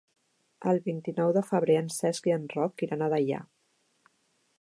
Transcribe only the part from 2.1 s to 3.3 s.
i en Roc iran a